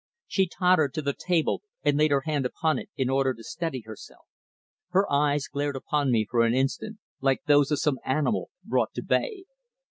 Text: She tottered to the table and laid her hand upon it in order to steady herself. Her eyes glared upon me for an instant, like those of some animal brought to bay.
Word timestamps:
She 0.25 0.47
tottered 0.47 0.95
to 0.95 1.03
the 1.03 1.13
table 1.13 1.61
and 1.83 1.95
laid 1.95 2.09
her 2.09 2.21
hand 2.25 2.43
upon 2.47 2.79
it 2.79 2.89
in 2.97 3.07
order 3.07 3.35
to 3.35 3.43
steady 3.43 3.83
herself. 3.85 4.25
Her 4.89 5.05
eyes 5.13 5.47
glared 5.47 5.75
upon 5.75 6.11
me 6.11 6.25
for 6.27 6.41
an 6.43 6.55
instant, 6.55 6.97
like 7.19 7.43
those 7.45 7.69
of 7.69 7.77
some 7.77 7.99
animal 8.03 8.49
brought 8.65 8.95
to 8.95 9.03
bay. 9.03 9.43